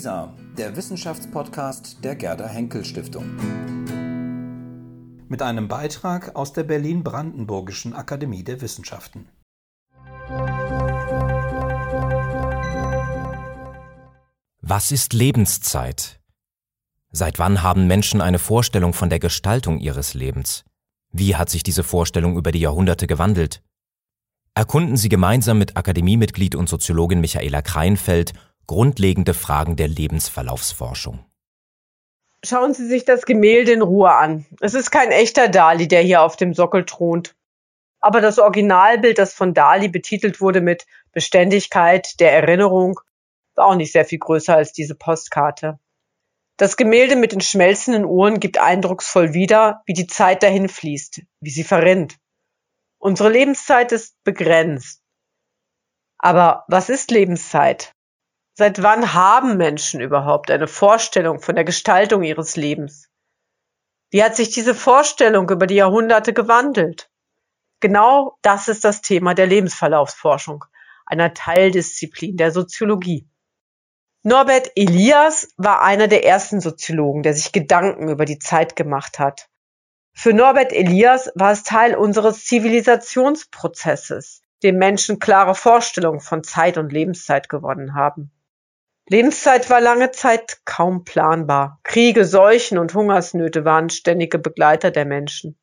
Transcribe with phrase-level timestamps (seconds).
[0.00, 3.36] WISA, der Wissenschaftspodcast der Gerda Henkel Stiftung.
[5.28, 9.28] Mit einem Beitrag aus der Berlin-Brandenburgischen Akademie der Wissenschaften.
[14.62, 16.18] Was ist Lebenszeit?
[17.12, 20.64] Seit wann haben Menschen eine Vorstellung von der Gestaltung ihres Lebens?
[21.12, 23.62] Wie hat sich diese Vorstellung über die Jahrhunderte gewandelt?
[24.54, 28.32] Erkunden Sie gemeinsam mit Akademiemitglied und Soziologin Michaela Kreinfeld
[28.70, 31.24] grundlegende Fragen der Lebensverlaufsforschung.
[32.44, 34.46] Schauen Sie sich das Gemälde in Ruhe an.
[34.60, 37.34] Es ist kein echter Dali, der hier auf dem Sockel thront.
[37.98, 43.00] Aber das Originalbild, das von Dali betitelt wurde mit Beständigkeit der Erinnerung,
[43.56, 45.80] war auch nicht sehr viel größer als diese Postkarte.
[46.56, 51.50] Das Gemälde mit den schmelzenden Uhren gibt eindrucksvoll wieder, wie die Zeit dahin fließt, wie
[51.50, 52.18] sie verrinnt.
[53.00, 55.02] Unsere Lebenszeit ist begrenzt.
[56.18, 57.96] Aber was ist Lebenszeit?
[58.54, 63.08] Seit wann haben Menschen überhaupt eine Vorstellung von der Gestaltung ihres Lebens?
[64.10, 67.10] Wie hat sich diese Vorstellung über die Jahrhunderte gewandelt?
[67.80, 70.64] Genau das ist das Thema der Lebensverlaufsforschung,
[71.06, 73.28] einer Teildisziplin der Soziologie.
[74.22, 79.48] Norbert Elias war einer der ersten Soziologen, der sich Gedanken über die Zeit gemacht hat.
[80.12, 86.92] Für Norbert Elias war es Teil unseres Zivilisationsprozesses, dem Menschen klare Vorstellungen von Zeit und
[86.92, 88.30] Lebenszeit gewonnen haben.
[89.12, 91.80] Lebenszeit war lange Zeit kaum planbar.
[91.82, 95.58] Kriege, Seuchen und Hungersnöte waren ständige Begleiter der Menschen.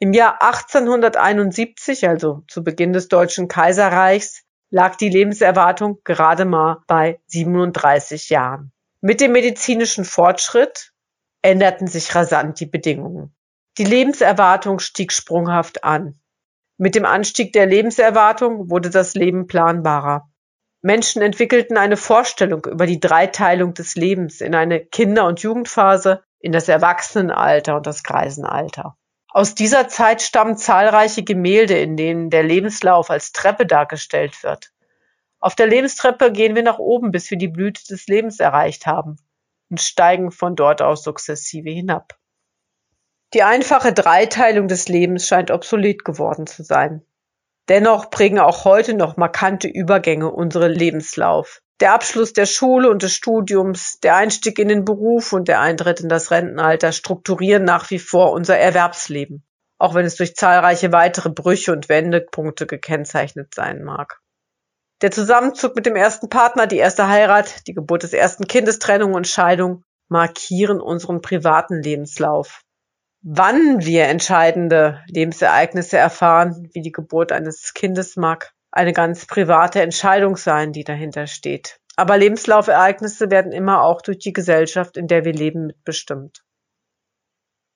[0.00, 7.20] Im Jahr 1871, also zu Beginn des Deutschen Kaiserreichs, lag die Lebenserwartung gerade mal bei
[7.26, 8.72] 37 Jahren.
[9.00, 10.92] Mit dem medizinischen Fortschritt
[11.40, 13.32] änderten sich rasant die Bedingungen.
[13.78, 16.20] Die Lebenserwartung stieg sprunghaft an.
[16.78, 20.31] Mit dem Anstieg der Lebenserwartung wurde das Leben planbarer.
[20.82, 26.50] Menschen entwickelten eine Vorstellung über die Dreiteilung des Lebens in eine Kinder- und Jugendphase, in
[26.50, 28.96] das Erwachsenenalter und das Greisenalter.
[29.28, 34.72] Aus dieser Zeit stammen zahlreiche Gemälde, in denen der Lebenslauf als Treppe dargestellt wird.
[35.38, 39.16] Auf der Lebenstreppe gehen wir nach oben, bis wir die Blüte des Lebens erreicht haben
[39.70, 42.18] und steigen von dort aus sukzessive hinab.
[43.34, 47.02] Die einfache Dreiteilung des Lebens scheint obsolet geworden zu sein.
[47.72, 51.62] Dennoch prägen auch heute noch markante Übergänge unseren Lebenslauf.
[51.80, 56.00] Der Abschluss der Schule und des Studiums, der Einstieg in den Beruf und der Eintritt
[56.00, 59.42] in das Rentenalter strukturieren nach wie vor unser Erwerbsleben,
[59.78, 64.20] auch wenn es durch zahlreiche weitere Brüche und Wendepunkte gekennzeichnet sein mag.
[65.00, 69.14] Der Zusammenzug mit dem ersten Partner, die erste Heirat, die Geburt des ersten Kindes, Trennung
[69.14, 72.61] und Scheidung markieren unseren privaten Lebenslauf.
[73.24, 80.36] Wann wir entscheidende Lebensereignisse erfahren, wie die Geburt eines Kindes mag, eine ganz private Entscheidung
[80.36, 81.78] sein, die dahinter steht.
[81.94, 86.42] Aber Lebenslaufereignisse werden immer auch durch die Gesellschaft, in der wir leben, mitbestimmt.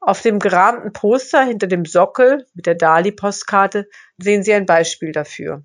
[0.00, 5.64] Auf dem gerahmten Poster hinter dem Sockel mit der Dali-Postkarte sehen Sie ein Beispiel dafür.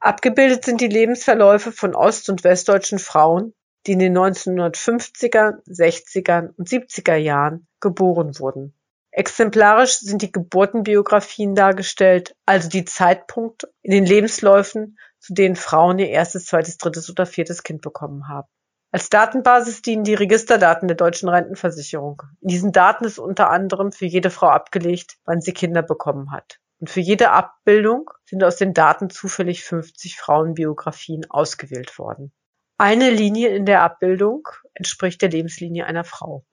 [0.00, 3.54] Abgebildet sind die Lebensverläufe von ost- und westdeutschen Frauen,
[3.86, 8.74] die in den 1950er, 60er und 70er Jahren geboren wurden.
[9.16, 16.08] Exemplarisch sind die Geburtenbiografien dargestellt, also die Zeitpunkte in den Lebensläufen, zu denen Frauen ihr
[16.08, 18.48] erstes, zweites, drittes oder viertes Kind bekommen haben.
[18.90, 22.22] Als Datenbasis dienen die Registerdaten der deutschen Rentenversicherung.
[22.40, 26.58] In diesen Daten ist unter anderem für jede Frau abgelegt, wann sie Kinder bekommen hat.
[26.80, 32.32] Und für jede Abbildung sind aus den Daten zufällig 50 Frauenbiografien ausgewählt worden.
[32.78, 36.44] Eine Linie in der Abbildung entspricht der Lebenslinie einer Frau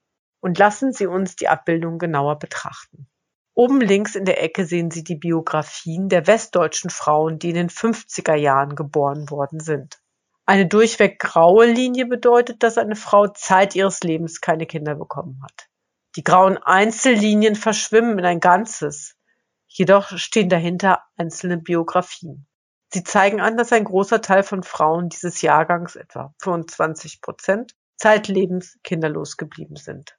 [0.42, 3.06] und lassen Sie uns die Abbildung genauer betrachten.
[3.54, 7.70] Oben links in der Ecke sehen Sie die Biografien der westdeutschen Frauen, die in den
[7.70, 10.00] 50er Jahren geboren worden sind.
[10.44, 15.68] Eine durchweg graue Linie bedeutet, dass eine Frau Zeit ihres Lebens keine Kinder bekommen hat.
[16.16, 19.14] Die grauen Einzellinien verschwimmen in ein Ganzes.
[19.68, 22.46] Jedoch stehen dahinter einzelne Biografien.
[22.92, 28.78] Sie zeigen an, dass ein großer Teil von Frauen dieses Jahrgangs, etwa 25 Prozent, zeitlebens
[28.82, 30.18] kinderlos geblieben sind.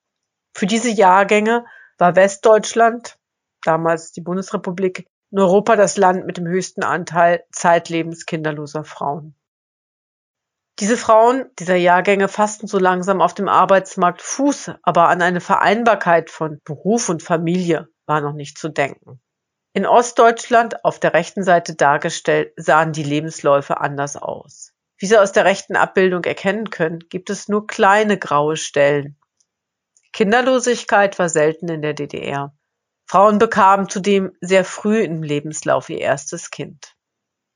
[0.53, 1.65] Für diese Jahrgänge
[1.97, 3.17] war Westdeutschland,
[3.63, 9.35] damals die Bundesrepublik, in Europa das Land mit dem höchsten Anteil zeitlebens kinderloser Frauen.
[10.79, 16.29] Diese Frauen dieser Jahrgänge fassten so langsam auf dem Arbeitsmarkt Fuß, aber an eine Vereinbarkeit
[16.29, 19.21] von Beruf und Familie war noch nicht zu denken.
[19.73, 24.73] In Ostdeutschland, auf der rechten Seite dargestellt, sahen die Lebensläufe anders aus.
[24.97, 29.17] Wie Sie aus der rechten Abbildung erkennen können, gibt es nur kleine graue Stellen.
[30.13, 32.55] Kinderlosigkeit war selten in der DDR.
[33.05, 36.95] Frauen bekamen zudem sehr früh im Lebenslauf ihr erstes Kind.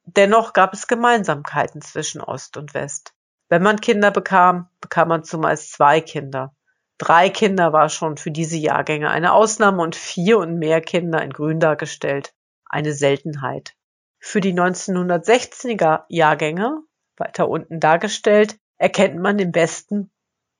[0.04, 3.14] Dennoch gab es Gemeinsamkeiten zwischen Ost und West.
[3.50, 6.54] Wenn man Kinder bekam, bekam man zumeist zwei Kinder.
[6.98, 11.32] Drei Kinder war schon für diese Jahrgänge eine Ausnahme und vier und mehr Kinder in
[11.32, 12.34] grün dargestellt
[12.70, 13.74] eine Seltenheit.
[14.20, 16.82] Für die 1916er Jahrgänge,
[17.18, 20.12] weiter unten dargestellt, erkennt man im besten,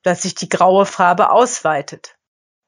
[0.08, 2.18] dass sich die graue Farbe ausweitet,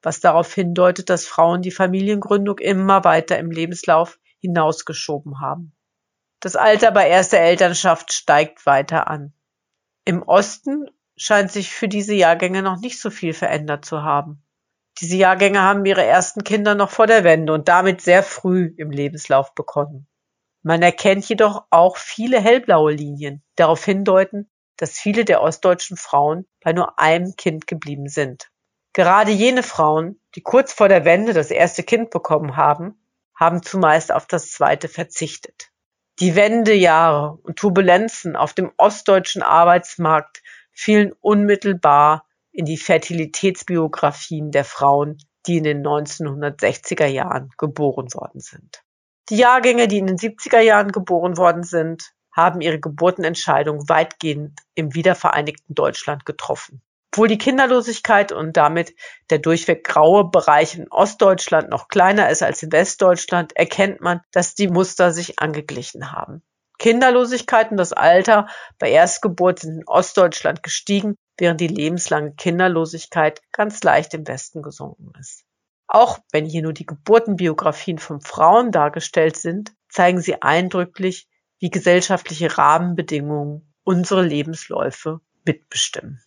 [0.02, 5.74] was darauf hindeutet, dass Frauen die Familiengründung immer weiter im Lebenslauf hinausgeschoben haben.
[6.40, 9.32] Das Alter bei erster Elternschaft steigt weiter an.
[10.04, 10.84] Im Osten
[11.16, 14.42] scheint sich für diese Jahrgänge noch nicht so viel verändert zu haben.
[15.00, 18.90] Diese Jahrgänge haben ihre ersten Kinder noch vor der Wende und damit sehr früh im
[18.90, 20.06] Lebenslauf bekommen.
[20.62, 24.49] Man erkennt jedoch auch viele hellblaue Linien, die darauf hindeuten,
[24.80, 28.50] dass viele der ostdeutschen Frauen bei nur einem Kind geblieben sind.
[28.94, 32.98] Gerade jene Frauen, die kurz vor der Wende das erste Kind bekommen haben,
[33.38, 35.68] haben zumeist auf das zweite verzichtet.
[36.18, 40.42] Die Wendejahre und Turbulenzen auf dem ostdeutschen Arbeitsmarkt
[40.72, 48.82] fielen unmittelbar in die Fertilitätsbiografien der Frauen, die in den 1960er Jahren geboren worden sind.
[49.28, 54.94] Die Jahrgänge, die in den 70er Jahren geboren worden sind, haben ihre Geburtenentscheidung weitgehend im
[54.94, 56.82] wiedervereinigten Deutschland getroffen.
[57.12, 58.94] Obwohl die Kinderlosigkeit und damit
[59.30, 64.54] der durchweg graue Bereich in Ostdeutschland noch kleiner ist als in Westdeutschland, erkennt man, dass
[64.54, 66.42] die Muster sich angeglichen haben.
[66.78, 68.48] Kinderlosigkeit und das Alter
[68.78, 75.12] bei Erstgeburt sind in Ostdeutschland gestiegen, während die lebenslange Kinderlosigkeit ganz leicht im Westen gesunken
[75.18, 75.44] ist.
[75.88, 81.26] Auch wenn hier nur die Geburtenbiografien von Frauen dargestellt sind, zeigen sie eindrücklich,
[81.60, 86.20] wie gesellschaftliche Rahmenbedingungen unsere Lebensläufe mitbestimmen.